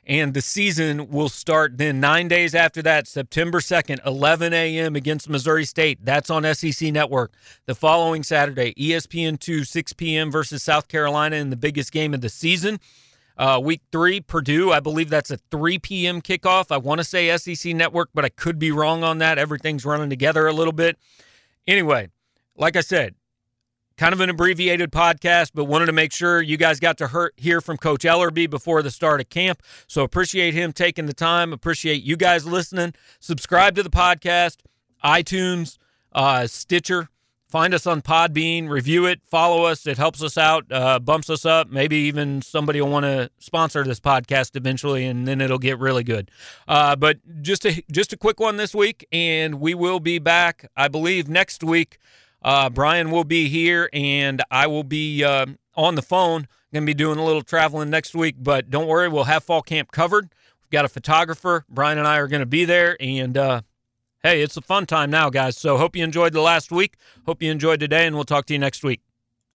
And 0.08 0.34
the 0.34 0.42
season 0.42 1.10
will 1.10 1.27
start 1.27 1.77
then 1.77 2.00
nine 2.00 2.30
days 2.30 2.56
after 2.56 2.82
that, 2.84 3.08
September 3.08 3.60
2nd, 3.60 4.06
11 4.06 4.54
a.m. 4.54 4.96
against 4.96 5.27
Missouri 5.27 5.65
State. 5.65 6.06
That's 6.06 6.30
on 6.30 6.46
SEC 6.54 6.94
Network. 6.94 7.34
The 7.65 7.75
following 7.75 8.24
Saturday, 8.24 8.74
ESPN2, 8.75 9.68
6 9.68 9.94
p.m. 9.94 10.32
versus 10.32 10.63
South 10.63 10.88
Carolina 10.88 11.38
in 11.38 11.50
the 11.50 11.58
biggest 11.58 11.92
game 11.92 12.13
of 12.13 12.22
the 12.22 12.30
season. 12.30 12.80
Uh, 13.38 13.60
week 13.62 13.82
three, 13.92 14.22
Purdue, 14.22 14.72
I 14.72 14.80
believe 14.80 15.10
that's 15.10 15.32
a 15.32 15.38
3 15.51 15.80
p.m. 15.80 16.22
kickoff. 16.22 16.72
I 16.72 16.77
want 16.77 17.00
to 17.00 17.04
say 17.04 17.36
SEC 17.38 17.75
Network, 17.75 18.10
but 18.13 18.24
I 18.24 18.30
could 18.30 18.58
be 18.58 18.72
wrong 18.72 19.04
on 19.04 19.18
that. 19.18 19.38
Everything's 19.38 19.86
running 19.86 20.10
together 20.10 20.48
a 20.48 20.54
little 20.54 20.74
bit. 20.74 20.98
Anyway, 21.68 22.10
like 22.56 22.75
I 22.75 22.82
said, 22.82 23.15
kind 23.98 24.13
of 24.13 24.20
an 24.20 24.30
abbreviated 24.30 24.92
podcast, 24.92 25.51
but 25.54 25.65
wanted 25.65 25.88
to 25.88 25.94
make 25.94 26.13
sure 26.13 26.42
you 26.42 26.58
guys 26.58 26.80
got 26.80 26.98
to 26.98 27.32
hear 27.38 27.62
from 27.62 27.77
Coach 27.77 28.04
Elarbee 28.04 28.50
before 28.50 28.82
the 28.82 28.92
start 28.92 29.22
of 29.22 29.30
camp. 29.30 29.62
So 29.88 30.04
appreciate 30.04 30.54
him 30.54 30.72
taking 30.74 31.06
the 31.06 31.13
time. 31.13 31.54
Appreciate 31.54 32.04
you 32.04 32.18
guys 32.18 32.46
listening. 32.46 32.94
Subscribe 33.20 33.75
to 33.75 33.84
the 33.84 33.89
podcast, 33.89 34.58
iTunes, 35.04 35.77
uh, 36.12 36.48
Stitcher, 36.48 37.10
find 37.48 37.74
us 37.74 37.86
on 37.88 38.02
Podbean, 38.02 38.70
review 38.70 39.06
it, 39.06 39.22
follow 39.25 39.66
us. 39.66 39.88
It 39.88 39.98
helps 39.98 40.22
us 40.22 40.38
out, 40.38 40.66
uh, 40.72 41.00
bumps 41.00 41.30
us 41.30 41.46
up. 41.46 41.70
Maybe 41.70 41.98
even 41.98 42.42
somebody 42.42 42.82
will 42.82 42.90
want 42.90 43.06
to 43.06 43.30
sponsor 43.40 43.84
this 43.84 44.00
podcast 44.00 44.56
eventually, 44.56 45.06
and 45.06 45.28
then 45.28 45.42
it'll 45.42 45.60
get 45.60 45.80
really 45.80 46.04
good. 46.04 46.32
Uh, 46.68 46.96
but 46.96 47.20
just 47.42 47.66
a 47.66 47.84
just 47.92 48.14
a 48.14 48.18
quick 48.18 48.40
one 48.40 48.58
this 48.58 48.74
week, 48.74 49.08
and 49.12 49.60
we 49.60 49.74
will 49.74 50.00
be 50.00 50.20
back, 50.20 50.70
I 50.75 50.88
believe, 50.88 51.28
next 51.30 51.64
week. 51.64 51.98
Uh, 52.42 52.70
Brian 52.70 53.10
will 53.10 53.24
be 53.24 53.50
here, 53.50 53.90
and 53.92 54.42
I 54.52 54.68
will 54.68 54.84
be 54.84 55.24
uh, 55.24 55.48
on 55.75 55.96
the 55.96 56.04
phone. 56.04 56.48
Going 56.74 56.84
to 56.84 56.88
be 56.88 56.94
doing 56.94 57.18
a 57.18 57.24
little 57.24 57.42
traveling 57.42 57.90
next 57.90 58.14
week, 58.14 58.36
but 58.38 58.70
don't 58.70 58.88
worry, 58.88 59.08
we'll 59.08 59.24
have 59.24 59.46
fall 59.46 59.62
camp 59.62 59.92
covered. 59.92 60.28
We've 60.62 60.72
got 60.72 60.84
a 60.84 60.90
photographer. 60.90 61.64
Brian 61.70 61.98
and 61.98 62.06
I 62.06 62.18
are 62.18 62.28
going 62.28 62.42
to 62.42 62.46
be 62.46 62.66
there, 62.66 62.98
and 63.00 63.38
uh, 63.38 63.62
hey, 64.25 64.41
it's 64.41 64.58
a 64.58 64.62
fun 64.62 64.88
time 64.88 65.12
now, 65.12 65.29
guys. 65.29 65.55
So 65.55 65.77
hope 65.77 65.96
you 65.96 66.03
enjoyed 66.03 66.34
the 66.34 66.41
last 66.41 66.72
week. 66.72 66.98
Hope 67.27 67.44
you 67.44 67.51
enjoyed 67.51 67.79
today, 67.79 68.08
and 68.08 68.15
we'll 68.15 68.25
talk 68.25 68.48
to 68.48 68.53
you 68.53 68.60
next 68.60 68.84
week. 68.84 69.01